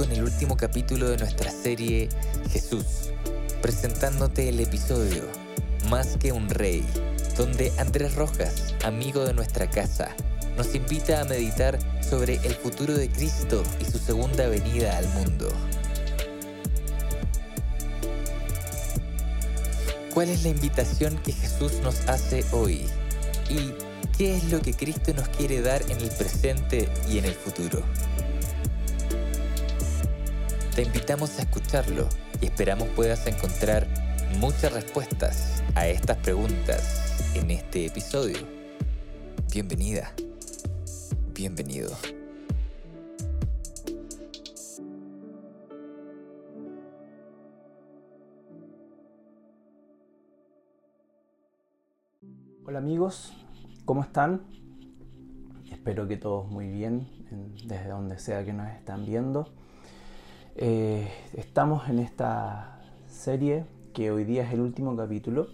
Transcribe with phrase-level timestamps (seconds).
[0.00, 2.08] Con el último capítulo de nuestra serie
[2.50, 3.10] Jesús,
[3.60, 5.24] presentándote el episodio
[5.90, 6.82] Más que un rey,
[7.36, 10.16] donde Andrés Rojas, amigo de nuestra casa,
[10.56, 15.50] nos invita a meditar sobre el futuro de Cristo y su segunda venida al mundo.
[20.14, 22.86] ¿Cuál es la invitación que Jesús nos hace hoy?
[23.50, 23.74] ¿Y
[24.16, 27.82] qué es lo que Cristo nos quiere dar en el presente y en el futuro?
[30.80, 32.08] Te invitamos a escucharlo
[32.40, 33.86] y esperamos puedas encontrar
[34.38, 38.38] muchas respuestas a estas preguntas en este episodio.
[39.52, 40.10] Bienvenida,
[41.34, 41.90] bienvenido.
[52.64, 53.34] Hola amigos,
[53.84, 54.46] ¿cómo están?
[55.70, 57.06] Espero que todos muy bien,
[57.66, 59.52] desde donde sea que nos están viendo.
[60.56, 65.48] Eh, estamos en esta serie que hoy día es el último capítulo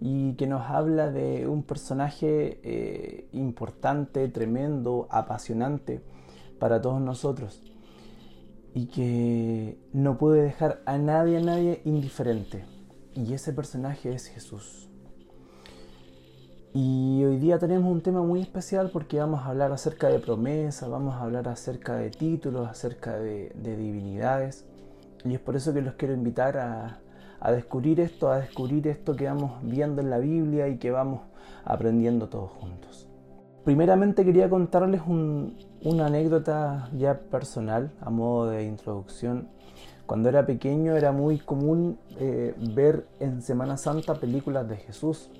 [0.00, 6.02] y que nos habla de un personaje eh, importante, tremendo, apasionante
[6.58, 7.62] para todos nosotros
[8.74, 12.64] y que no puede dejar a nadie, a nadie indiferente.
[13.14, 14.88] Y ese personaje es Jesús.
[16.74, 20.88] Y hoy día tenemos un tema muy especial porque vamos a hablar acerca de promesas,
[20.88, 24.64] vamos a hablar acerca de títulos, acerca de, divinidades.
[25.22, 26.98] Y es por eso que los quiero invitar a,
[27.52, 31.20] descubrir esto, a descubrir esto que vamos viendo en la Biblia y que vamos
[31.66, 33.06] aprendiendo todos juntos.
[33.64, 39.48] Primeramente quería contarles una anécdota ya personal, a modo de introducción.
[40.06, 45.30] Cuando era pequeño era muy común eh, ver en Semana Santa películas de Jesús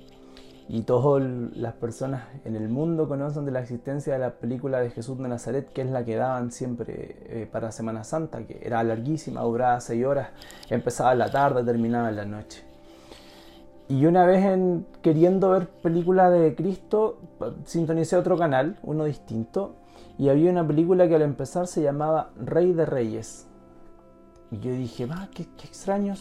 [0.69, 1.23] y todas
[1.55, 5.27] las personas en el mundo conocen de la existencia de la película de Jesús de
[5.27, 9.79] Nazaret, que es la que daban siempre eh, para Semana Santa, que era larguísima, duraba
[9.81, 10.29] seis horas,
[10.69, 12.63] empezaba en la tarde, terminaba en la noche.
[13.89, 17.19] Y una vez en, queriendo ver película de Cristo,
[17.65, 19.75] sintonicé otro canal, uno distinto,
[20.17, 23.47] y había una película que al empezar se llamaba Rey de Reyes.
[24.51, 26.13] Y yo dije, va, qué, extraño,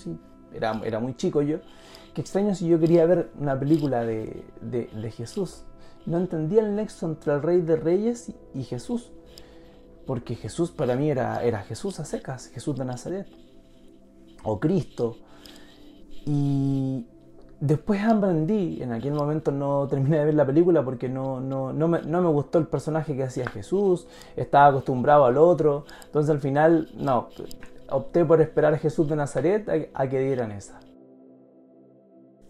[0.53, 1.59] era, era muy chico yo.
[2.15, 4.45] Qué extraño si yo quería ver una película de,
[5.17, 5.65] Jesús.
[6.05, 9.13] No entendía el nexo entre el Rey de Reyes y, Jesús.
[10.07, 13.27] Porque Jesús para mí era, era Jesús a secas, Jesús de Nazaret.
[14.43, 15.17] O Cristo.
[16.27, 17.07] Y
[17.61, 21.89] después aprendí, en aquel momento no terminé de ver la película porque no, no, no,
[21.89, 24.07] me, no me gustó el personaje que hacía Jesús,
[24.37, 25.87] estaba acostumbrado al otro.
[26.05, 27.29] Entonces al final, no,
[27.89, 30.81] opté por esperar a Jesús de Nazaret a, a que dieran esa.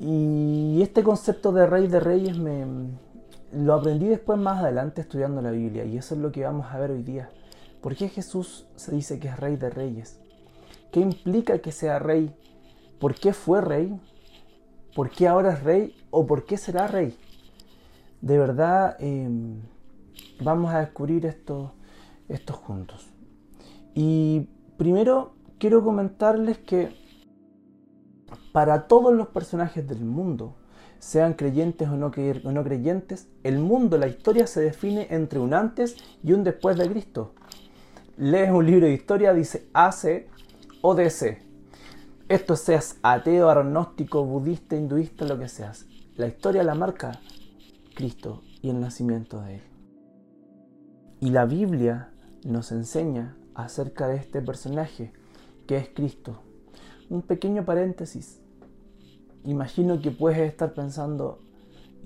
[0.04, 2.66] Y este concepto de rey de reyes me,
[3.52, 6.78] lo aprendí después más adelante estudiando la Biblia y eso es lo que vamos a
[6.80, 7.30] ver hoy día.
[7.80, 10.18] ¿Por qué Jesús se dice que es rey de reyes?
[10.90, 12.34] ¿Qué implica que sea rey?
[12.98, 13.96] ¿Por qué fue rey?
[14.96, 15.94] ¿Por qué ahora es rey?
[16.10, 17.16] ¿O por qué será rey?
[18.20, 19.60] De verdad em,
[20.40, 21.74] vamos a descubrir esto,
[22.28, 23.06] esto juntos.
[23.94, 24.48] Y
[24.78, 27.01] primero quiero comentarles que
[28.52, 30.54] para todos los personajes del mundo,
[30.98, 36.32] sean creyentes o no, creyentes, el mundo, la historia se define entre un antes y
[36.32, 37.34] un después de Cristo.
[38.16, 40.28] Lees un libro de historia, dice AC
[40.80, 41.42] o DC.
[42.28, 45.86] Esto seas ateo, agnóstico, budista, hinduista, lo que seas.
[46.14, 47.18] La historia la marca
[47.94, 49.62] Cristo y el nacimiento de Él.
[51.20, 52.10] Y la Biblia
[52.44, 55.12] nos enseña acerca de este personaje
[55.66, 56.42] que es Cristo.
[57.10, 58.42] Un pequeño paréntesis
[59.44, 61.40] imagino que puedes estar pensando,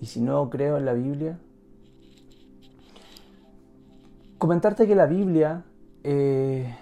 [0.01, 1.39] ¿y si no creo en la Biblia?
[4.39, 5.65] Comentarte que la Biblia
[6.05, 6.77] eh,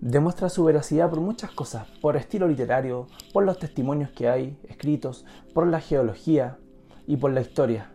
[0.00, 5.24] demuestra su veracidad por muchas cosas, por estilo literario, por los testimonios que hay escritos,
[5.54, 6.58] por la geología
[7.06, 7.92] y por la historia.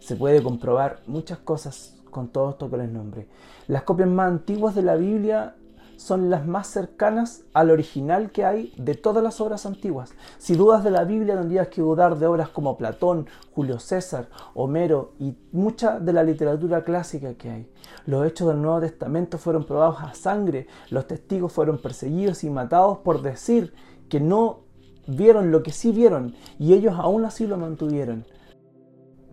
[0.00, 3.28] Se puede comprobar muchas cosas con todo esto que les nombré.
[3.68, 5.54] Las copias más antiguas de la Biblia
[6.00, 10.14] son las más cercanas al original que hay de todas las obras antiguas.
[10.38, 15.12] Si dudas de la Biblia, tendrías que dudar de obras como Platón, Julio César, Homero
[15.18, 17.72] y mucha de la literatura clásica que hay.
[18.06, 22.98] Los hechos del Nuevo Testamento fueron probados a sangre, los testigos fueron perseguidos y matados
[22.98, 23.74] por decir
[24.08, 24.60] que no
[25.06, 28.24] vieron lo que sí vieron y ellos aún así lo mantuvieron.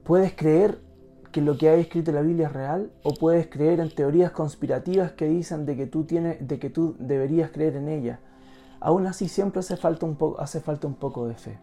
[0.03, 0.81] Puedes creer
[1.37, 4.31] que lo que hay escrito en la Biblia es real o puedes creer en teorías
[4.31, 8.19] conspirativas que dicen de que tú, tienes, de que tú deberías creer en ella.
[8.79, 11.59] Aún así siempre hace falta, un poco, hace falta un poco de fe.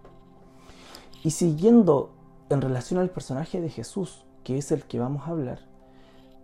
[1.25, 2.13] Y siguiendo
[2.51, 5.59] en relación al personaje de Jesús, que es el que vamos a hablar,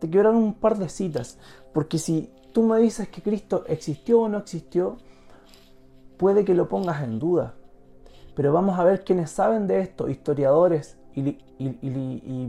[0.00, 1.38] te dar un par de citas,
[1.73, 4.97] porque si tú me dices que Cristo existió o no existió,
[6.17, 7.55] puede que lo pongas en duda.
[8.35, 11.38] Pero vamos a ver quiénes saben de esto, historiadores, y,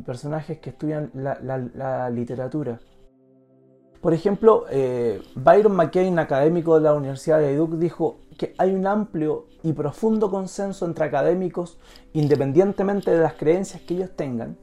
[0.05, 2.79] personajes que estudian la, literatura.
[4.01, 8.87] Por ejemplo, eh, Byron McCain, académico de la Universidad de Duke, dijo que hay un
[8.87, 11.77] amplio y profundo consenso entre académicos,
[12.13, 14.57] independientemente de las creencias que ellos tengan,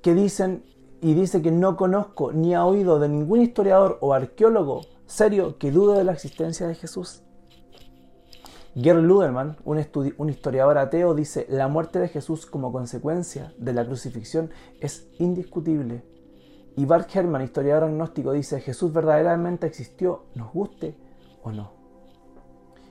[0.00, 0.62] que dicen
[1.00, 5.70] y dice que no conozco ni ha oído de ningún historiador o arqueólogo serio que
[5.70, 7.22] dude de la existencia de Jesús.
[8.80, 14.50] Gerd Luderman, un, historiador ateo, dice, la muerte de Jesús como consecuencia de la crucifixión
[14.78, 16.04] es indiscutible.
[16.76, 20.96] Y Bart Herman, historiador agnóstico, dice, Jesús verdaderamente existió, nos guste
[21.42, 21.72] o no.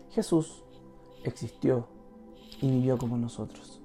[0.10, 0.66] Jesús
[1.24, 1.88] existió
[2.60, 3.82] y vivió como nosotros.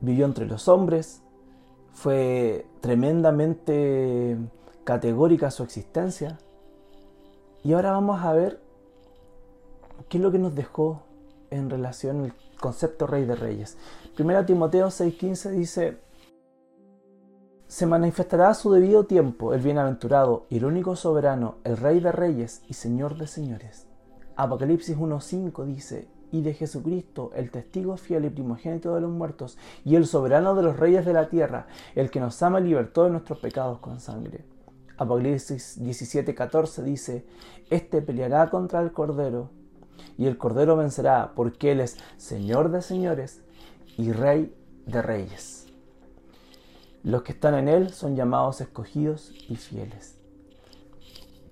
[0.00, 1.22] Vivió entre los hombres,
[1.92, 4.38] fue tremendamente
[4.84, 6.38] categórica su existencia.
[7.62, 8.63] Y ahora vamos a ver
[10.08, 11.02] ¿Qué es lo que nos dejó
[11.50, 13.76] en relación al concepto rey de reyes?
[14.14, 15.98] Primera Timoteo 6:15 dice,
[17.66, 22.12] se manifestará a su debido tiempo el bienaventurado y el único soberano, el rey de
[22.12, 23.86] reyes y señor de señores.
[24.36, 29.94] Apocalipsis 1:5 dice, y de Jesucristo, el testigo fiel y primogénito de los muertos, y
[29.96, 33.10] el soberano de los reyes de la tierra, el que nos ama y libertó de
[33.10, 34.44] nuestros pecados con sangre.
[34.96, 37.26] Apocalipsis 17:14 dice,
[37.70, 39.50] Este peleará contra el Cordero
[40.16, 43.42] y el Cordero vencerá porque Él es Señor de señores
[43.96, 44.54] y Rey
[44.86, 45.66] de reyes.
[47.02, 50.18] Los que están en Él son llamados escogidos y fieles.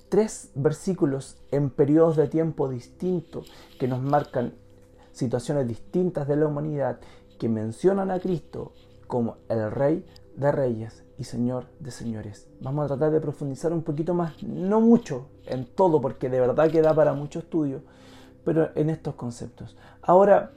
[0.08, 4.54] Tres versículos en periodos de tiempo distintos que nos marcan
[5.12, 7.00] situaciones distintas de la humanidad
[7.38, 8.72] que mencionan a Cristo
[9.06, 10.06] como el Rey
[10.36, 12.48] de Reyes y Señor de Señores.
[12.60, 16.70] Vamos a tratar de profundizar un poquito más, no mucho en todo, porque de verdad
[16.70, 17.82] que da para mucho estudio,
[18.44, 19.76] pero en estos conceptos.
[20.02, 20.52] Ahora,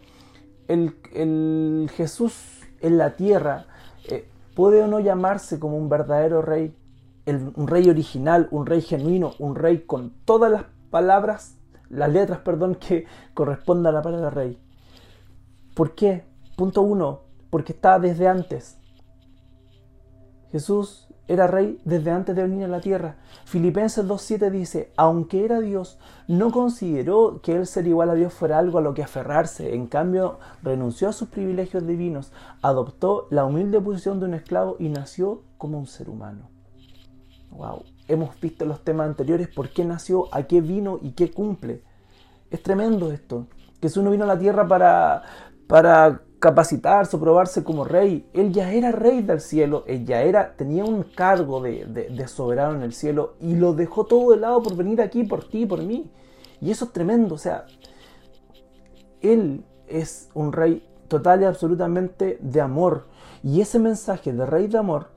[0.68, 3.66] el, Jesús en la tierra
[4.10, 6.76] eh, puede o no llamarse como un verdadero rey,
[7.26, 11.58] un rey original, un rey genuino, un rey con todas las palabras,
[11.90, 14.60] las letras, perdón, que correspondan a la palabra rey.
[15.76, 16.26] ¿Por qué?
[16.56, 18.78] Punto uno, porque está desde antes.
[20.52, 23.16] Jesús era rey desde antes de venir a la tierra.
[23.46, 28.60] Filipenses 2.7 dice, aunque era Dios, no consideró que el ser igual a Dios fuera
[28.60, 29.74] algo a lo que aferrarse.
[29.74, 32.32] En cambio, renunció a sus privilegios divinos,
[32.62, 36.50] adoptó la humilde posición de un esclavo y nació como un ser humano.
[37.52, 37.84] Wow.
[38.08, 41.82] Hemos visto los temas anteriores, por qué nació, a qué vino y qué cumple.
[42.52, 43.48] Es tremendo esto.
[43.82, 45.24] Que si uno vino a la tierra para,
[45.68, 48.30] para capacitarse probarse como rey.
[48.32, 52.84] Él ya era rey del cielo, él ya era, tenía un cargo de, soberano en
[52.84, 56.12] el cielo y lo dejó todo de lado por venir aquí por ti por mí.
[56.62, 57.66] Y eso es tremendo, o sea,
[59.22, 63.08] él es un rey total y absolutamente de amor.
[63.42, 65.08] Y ese mensaje de rey de amor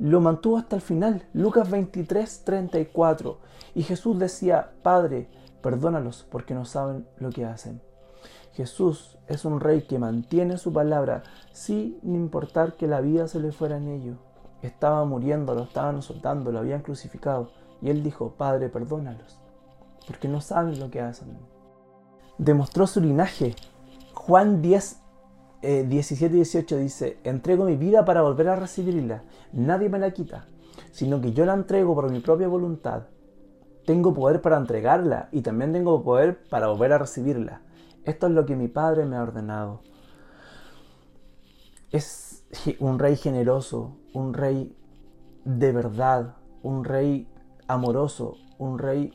[0.00, 1.28] lo mantuvo hasta el final.
[1.32, 3.38] Lucas 23, 34.
[3.76, 5.28] Y Jesús decía, Padre,
[5.62, 7.80] perdónalos porque no saben lo que hacen.
[8.52, 13.52] Jesús es un rey que mantiene su palabra sin importar que la vida se le
[13.52, 14.14] fuera en ello.
[14.60, 17.50] Estaba muriendo, lo estaban soltando, lo habían crucificado.
[17.80, 19.40] Y él dijo, Padre, perdónalos,
[20.06, 21.36] porque no saben lo que hacen.
[22.38, 23.56] Demostró su linaje.
[24.14, 25.00] Juan 10,
[25.62, 29.24] 17 y 18 dice, entrego mi vida para volver a recibirla.
[29.52, 30.46] Nadie me la quita,
[30.92, 33.04] sino que yo la entrego por mi propia voluntad.
[33.86, 37.62] Tengo poder para entregarla y también tengo poder para volver a recibirla.
[38.04, 39.82] Esto es lo que mi Padre me ha ordenado.
[41.90, 42.44] Es
[42.80, 44.76] un rey generoso, un rey
[45.44, 47.28] de verdad, un rey
[47.68, 49.12] amoroso, un rey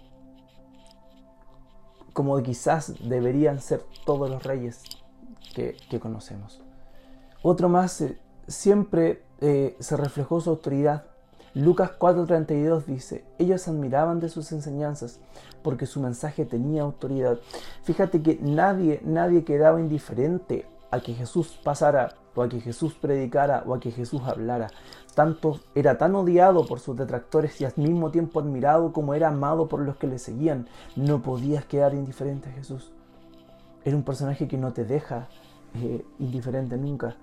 [2.13, 4.82] como quizás deberían ser todos los reyes
[5.53, 6.63] que, conocemos.
[7.44, 11.06] Otro más, eh, siempre eh, se reflejó su autoridad.
[11.57, 15.19] Lucas 4:32 dice, ellos admiraban de sus enseñanzas
[15.63, 17.39] porque su mensaje tenía autoridad.
[17.81, 23.63] Fíjate que nadie, nadie quedaba indiferente a que Jesús pasara o a que Jesús predicara
[23.65, 24.67] o a que Jesús hablara.
[25.15, 29.67] Tanto era tan odiado por sus detractores y al mismo tiempo admirado como era amado
[29.67, 30.67] por los que le seguían.
[30.95, 32.91] No podías quedar indiferente a Jesús.
[33.83, 35.27] Era un personaje que no te deja
[35.73, 37.15] eh, indiferente nunca.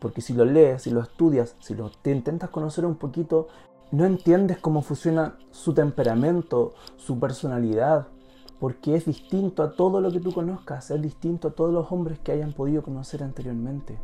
[0.00, 3.48] Porque si lo lees, si lo estudias, si lo, te intentas conocer un poquito,
[3.92, 8.08] no entiendes cómo funciona su temperamento, su personalidad,
[8.58, 12.18] porque es distinto a todo lo que tú conozcas, es distinto a todos los hombres
[12.18, 13.98] que hayan podido conocer anteriormente.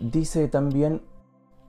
[0.00, 1.02] Dice también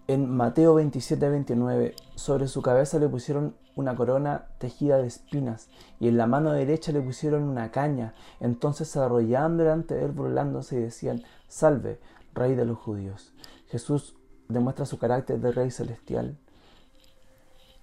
[0.08, 5.70] en Mateo 27, 29, sobre su cabeza le pusieron una corona tejida de espinas
[6.00, 8.14] y en la mano derecha le pusieron una caña.
[8.40, 12.00] Entonces se arrollaban delante de él burlándose y decían, salve,
[12.38, 13.34] rey de los judíos.
[13.68, 14.16] Jesús
[14.48, 16.38] demuestra su carácter de rey celestial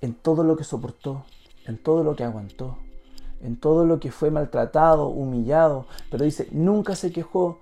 [0.01, 1.25] en todo lo que soportó,
[1.67, 2.79] en todo lo que aguantó,
[3.43, 7.61] en todo lo que fue maltratado, humillado, pero dice, nunca se quejó,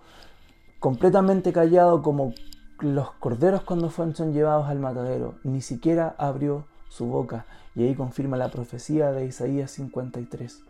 [0.78, 2.34] completamente callado como
[2.80, 7.46] los corderos cuando fueron llevados al matadero, ni siquiera abrió su boca.
[7.74, 10.62] Y ahí confirma la profecía de Isaías 53.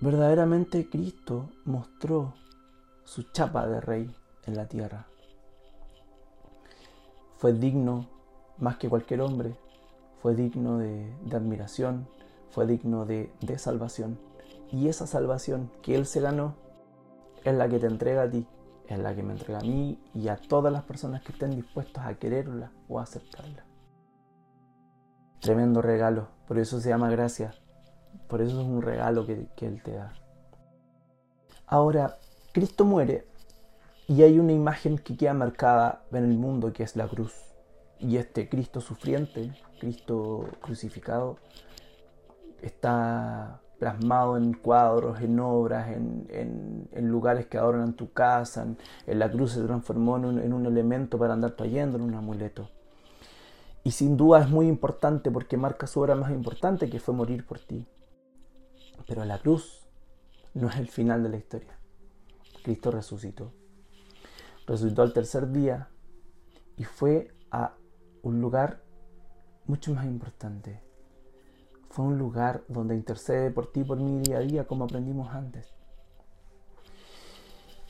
[0.00, 2.34] Verdaderamente Cristo mostró
[3.04, 4.14] su chapa de rey
[4.46, 5.06] en la tierra.
[7.36, 8.06] Fue digno
[8.58, 9.54] más que cualquier hombre,
[10.20, 12.06] fue digno de, admiración,
[12.50, 14.18] fue digno de, salvación.
[14.70, 16.54] Y esa salvación que Él se ganó
[17.44, 18.46] es la que te entrega a ti,
[18.86, 22.06] es la que me entrega a mí y a todas las personas que estén dispuestas
[22.06, 23.64] a quererla o a aceptarla.
[25.40, 27.54] Tremendo regalo, por eso se llama gracia,
[28.28, 30.12] por eso es un regalo que Él te da.
[31.66, 32.18] Ahora,
[32.52, 33.29] Cristo muere
[34.10, 37.32] y hay una imagen que queda marcada en el mundo que es la cruz.
[38.00, 41.36] Y este Cristo sufriente, Cristo crucificado,
[42.60, 48.66] está plasmado en cuadros, en obras, en, lugares que adornan tu casa.
[49.06, 52.14] En, la cruz se transformó en un, en un, elemento para andar trayendo, en un
[52.16, 52.68] amuleto.
[53.84, 57.46] Y sin duda es muy importante porque marca su obra más importante que fue morir
[57.46, 57.86] por ti.
[59.06, 59.86] Pero la cruz
[60.52, 61.78] no es el final de la historia.
[62.64, 63.59] Cristo resucitó
[64.70, 65.88] resucitó al tercer día
[66.76, 67.74] y fue a
[68.22, 68.82] un lugar
[69.66, 70.80] mucho más importante.
[71.90, 75.74] Fue un lugar donde intercede por ti, por mí día a día, como aprendimos antes.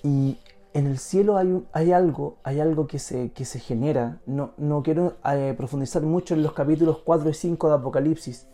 [0.02, 0.38] Y
[0.72, 4.22] en el cielo hay, hay algo, hay algo que se, que se genera.
[4.24, 8.46] No, no quiero eh, profundizar mucho en los capítulos 4 y 5 de Apocalipsis,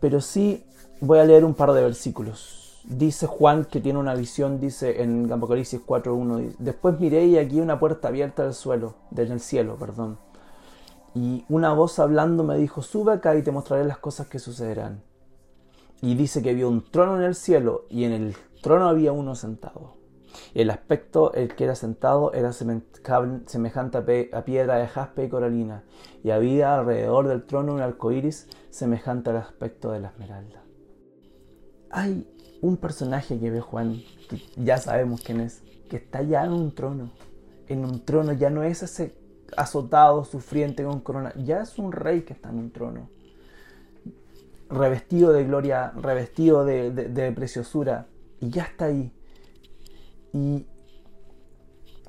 [0.00, 0.66] pero sí
[1.00, 5.30] voy a leer un par de versículos dice Juan que tiene una visión, dice en
[5.30, 10.18] Apocalipsis 4.1, después miré y aquí una puerta abierta del suelo, del cielo, perdón.
[11.14, 15.02] Y una voz hablando me dijo, sube acá y te mostraré las cosas que sucederán.
[16.00, 19.34] Y dice que vio un trono en el cielo y en el trono había uno
[19.34, 19.96] sentado.
[20.54, 25.84] El aspecto, el que era sentado, era semejante a piedra de jaspe y coralina,
[26.22, 30.62] y había alrededor del trono un arco iris semejante al aspecto de la esmeralda.
[31.90, 32.28] Hay
[32.60, 36.74] un personaje que ve Juan, que ya sabemos quién es, que está ya en un
[36.74, 37.10] trono.
[37.68, 39.14] En un trono ya no es ese
[39.56, 43.08] azotado, sufriente con corona, ya es un rey que está en un trono.
[44.68, 48.06] Revestido de gloria, revestido de, de preciosura,
[48.40, 49.12] y ya está ahí.
[50.32, 50.66] Y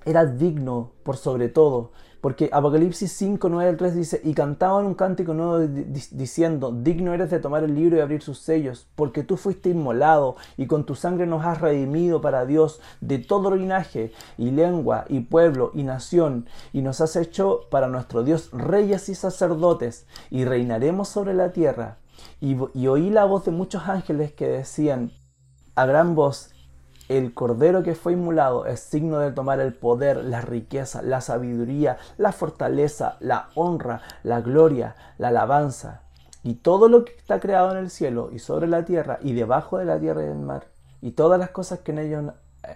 [0.06, 1.92] era digno por sobre todo.
[2.22, 7.30] Porque Apocalipsis 5, 9 al 3 dice, y cantaban un cántico nuevo diciendo, digno eres
[7.30, 10.96] de tomar el libro y abrir sus sellos, porque tú fuiste inmolado y con tu
[10.96, 16.48] sangre nos has redimido para Dios de todo linaje y lengua y pueblo y nación,
[16.74, 21.98] y nos has hecho para nuestro Dios reyes y sacerdotes, y reinaremos sobre la tierra.
[22.42, 25.12] Y, y oí la voz de muchos ángeles que decían
[25.76, 26.52] a gran voz,
[27.10, 31.98] el cordero que fue inmolado es signo de tomar el poder, la riqueza, la sabiduría,
[32.18, 36.04] la fortaleza, la honra, la gloria, la alabanza
[36.44, 39.80] y todo lo que está creado en el cielo y sobre la tierra y debajo
[39.80, 40.68] de la tierra y del mar
[41.02, 42.34] y todas las cosas que en ellos,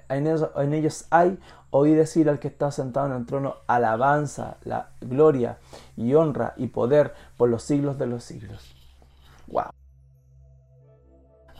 [0.09, 1.37] en ellos, hay,
[1.69, 5.59] oí decir al que está sentado en el trono, alabanza, la gloria
[5.95, 8.73] y honra y poder por los siglos de los siglos.
[9.47, 9.82] Wow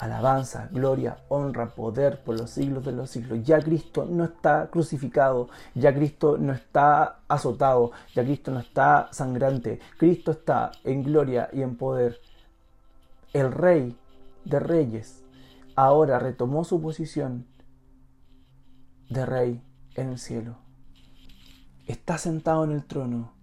[0.03, 3.43] alabanza, gloria, honra, poder por los siglos de los siglos.
[3.43, 9.79] Ya Cristo no está crucificado, ya Cristo no está azotado, ya Cristo no está sangrante,
[9.97, 12.19] Cristo está en gloria y en poder.
[13.33, 13.97] El rey
[14.45, 15.23] de reyes
[15.75, 17.45] ahora retomó su posición
[19.09, 19.63] de rey
[19.95, 20.57] en el cielo.
[21.87, 23.33] Está sentado en el trono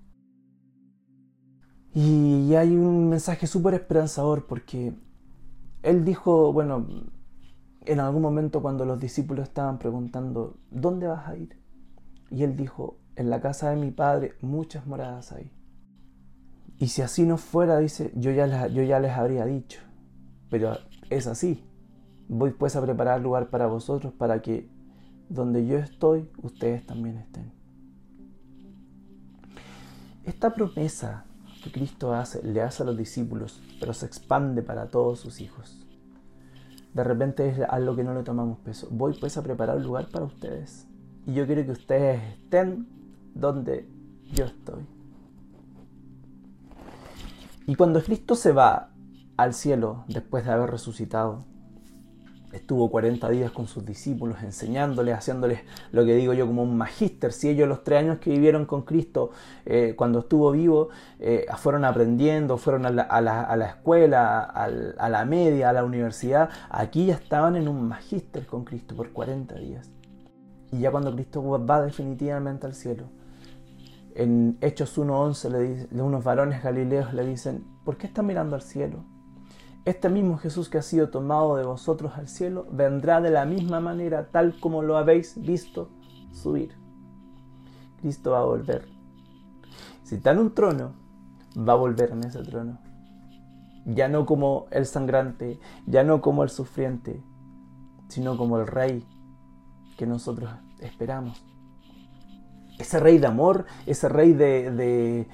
[1.92, 4.94] Y hay un mensaje súper esperanzador porque
[5.82, 6.86] él dijo, bueno,
[7.86, 11.58] en algún momento cuando los discípulos estaban preguntando, ¿dónde vas a ir?
[12.30, 15.52] Y él dijo, en la casa de mi padre muchas moradas hay.
[16.78, 19.80] Y si así no fuera, dice, yo ya, les, habría dicho.
[20.48, 20.78] Pero
[21.10, 21.62] es así.
[22.26, 24.70] Voy pues a preparar lugar para vosotros para que
[25.28, 27.52] donde yo estoy, ustedes también estén.
[30.24, 31.26] Esta promesa
[31.62, 35.86] que Cristo hace, le hace a los discípulos, pero se expande para todos sus hijos.
[36.94, 38.88] De repente es algo que no le tomamos peso.
[38.90, 40.86] Voy pues a preparar un lugar para ustedes.
[41.26, 42.88] Y yo quiero que ustedes estén
[43.34, 43.88] donde
[44.32, 44.86] yo estoy.
[47.66, 48.90] Y cuando Cristo se va
[49.36, 51.44] al cielo después de haber resucitado,
[52.52, 55.60] Estuvo 40 días con sus discípulos enseñándoles, haciéndoles
[55.92, 57.32] lo que digo yo como un magíster.
[57.32, 59.30] Si ellos los tres años que vivieron con Cristo
[59.66, 60.88] eh, cuando estuvo vivo
[61.20, 67.14] eh, fueron aprendiendo, fueron a la, escuela, a la media, a la universidad, aquí ya
[67.14, 69.90] estaban en un magíster con Cristo por 40 días.
[70.72, 73.04] Y ya cuando Cristo va definitivamente al cielo,
[74.14, 79.04] en Hechos 1.11 le unos varones galileos le dicen, ¿por qué están mirando al cielo?
[79.84, 83.80] Este mismo Jesús que ha sido tomado de vosotros al cielo vendrá de la misma
[83.80, 85.90] manera tal como lo habéis visto
[86.32, 86.76] subir.
[88.00, 88.88] Cristo va a volver.
[90.02, 90.92] Si está en un trono,
[91.56, 92.78] va a volver en ese trono.
[93.86, 97.22] Ya no como el sangrante, ya no como el sufriente,
[98.08, 99.06] sino como el rey
[99.96, 101.44] que nosotros esperamos.
[102.78, 105.28] Ese rey de amor, ese rey de, de,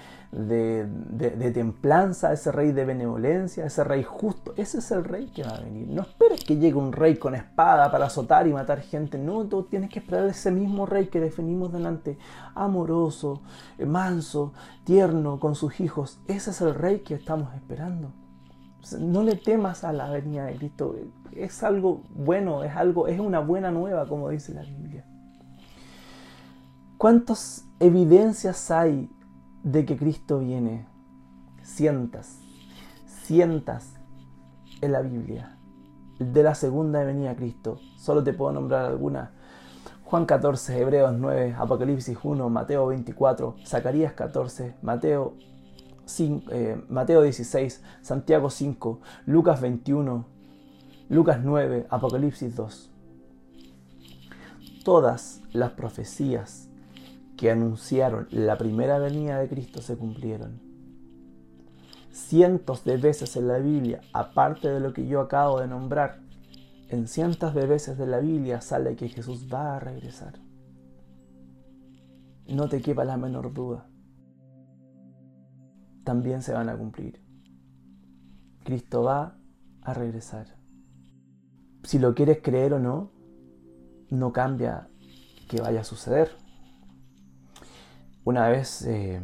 [1.52, 4.52] templanza, ese rey de benevolencia, ese rey justo.
[4.56, 5.88] Ese es el rey que va a venir.
[5.88, 9.18] No esperes que llegue un rey con espada para azotar y matar gente.
[9.18, 12.18] No, tú tienes que esperar ese mismo rey que definimos delante.
[12.54, 13.42] Amoroso,
[13.78, 14.52] manso,
[14.84, 16.18] tierno con sus hijos.
[16.26, 18.12] Ese es el rey que estamos esperando.
[19.00, 20.94] No le temas a la venida de Cristo.
[21.34, 25.04] Es algo bueno, es algo, es una buena nueva, como dice la Biblia.
[26.96, 29.10] ¿Cuántas evidencias hay
[29.66, 30.86] de que Cristo viene.
[31.62, 32.38] Cientas,
[33.24, 33.96] cientas
[34.80, 35.58] en la Biblia
[36.20, 37.80] de la segunda venida de Cristo.
[37.96, 39.30] Solo te puedo nombrar algunas.
[40.04, 45.34] Juan 14, Hebreos 9, Apocalipsis 1, Mateo 24, Zacarías 14, Mateo,
[46.04, 50.26] 5, eh, Mateo 16, Santiago 5, Lucas 21,
[51.08, 52.92] Lucas 9, Apocalipsis 2.
[54.84, 56.70] Todas las profecías
[57.36, 60.60] que anunciaron la primera venida de Cristo se cumplieron.
[62.10, 66.20] Cientos de veces en la Biblia, aparte de lo que yo acabo de nombrar,
[66.88, 70.38] en cientos de veces de la Biblia sale que Jesús va a regresar.
[72.48, 73.88] No te quepa la menor duda.
[76.04, 77.20] También se van a cumplir.
[78.64, 79.36] Cristo va
[79.82, 80.56] a regresar.
[81.82, 83.10] Si lo quieres creer o no,
[84.10, 84.88] no cambia
[85.48, 86.45] que vaya a suceder.
[88.26, 89.20] Una vez eh,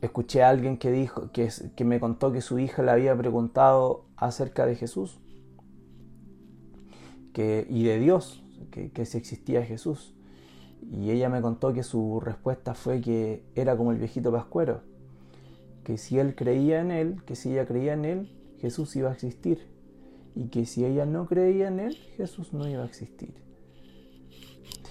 [0.00, 1.50] escuché a alguien que, dijo, que,
[1.84, 5.18] me contó que su hija le había preguntado acerca de Jesús
[7.36, 10.14] y de Dios, que, que si existía Jesús.
[10.82, 14.82] Y ella me contó que su respuesta fue que era como el viejito pascuero,
[15.82, 19.14] que si él creía en él, que si ella creía en él, Jesús iba a
[19.14, 19.66] existir.
[20.36, 23.34] Y que si ella no creía en él, Jesús no iba a existir.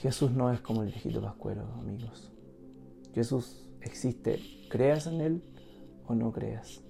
[0.02, 2.33] Jesús no es como el viejito pascuero, amigos.
[3.13, 5.43] Jesús existe, creas en Él
[6.08, 6.82] o no creas.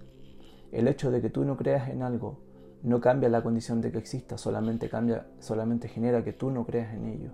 [0.71, 2.39] El hecho de que tú no creas en algo
[2.81, 6.93] no cambia la condición de que exista, solamente cambia, solamente genera que tú no creas
[6.93, 7.31] en ello.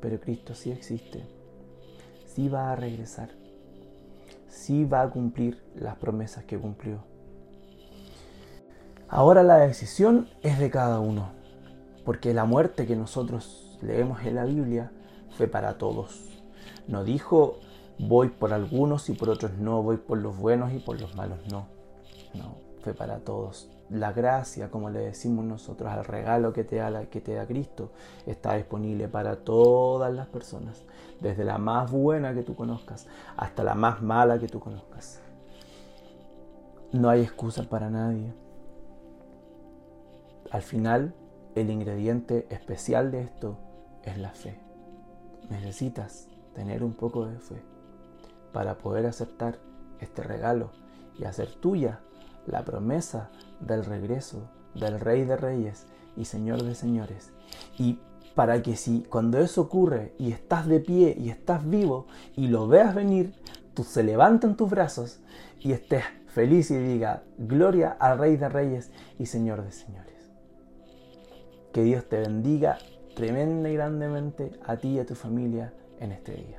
[0.00, 1.24] Pero Cristo sí existe,
[2.26, 3.30] sí va a regresar,
[4.48, 7.04] sí va a cumplir las promesas que cumplió.
[9.08, 11.30] Ahora la decisión es de cada uno,
[12.04, 14.92] porque la muerte que nosotros leemos en la Biblia
[15.36, 16.42] fue para todos.
[16.86, 17.58] No dijo
[17.98, 21.38] voy por algunos y por otros no, voy por los buenos y por los malos
[21.50, 21.66] no.
[22.34, 23.70] No, fue para todos.
[23.90, 27.90] La gracia, como le decimos nosotros, al regalo que te, da, que te da Cristo,
[28.26, 30.84] está disponible para todas las personas,
[31.20, 33.06] desde la más buena que tú conozcas
[33.36, 35.20] hasta la más mala que tú conozcas.
[36.92, 38.32] No hay excusa para nadie.
[40.50, 41.14] Al final,
[41.54, 43.58] el ingrediente especial de esto
[44.04, 44.58] es la fe.
[45.50, 47.77] Necesitas tener un poco de fe
[48.58, 49.60] para poder aceptar
[50.00, 50.72] este regalo
[51.16, 52.00] y hacer tuya
[52.44, 57.30] la promesa del regreso del Rey de Reyes y Señor de Señores.
[57.78, 58.00] Y
[58.34, 62.66] para que si cuando eso ocurre y estás de pie y estás vivo y lo
[62.66, 63.32] veas venir,
[63.74, 65.20] tú se levanten tus brazos
[65.60, 68.90] y estés feliz y diga, gloria al Rey de Reyes
[69.20, 70.32] y Señor de Señores.
[71.72, 72.78] Que Dios te bendiga
[73.14, 76.58] tremenda y grandemente a ti y a tu familia en este día.